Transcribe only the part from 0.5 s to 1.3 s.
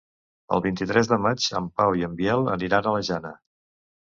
El vint-i-tres de